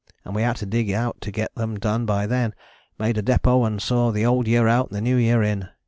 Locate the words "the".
4.11-4.25, 4.95-4.99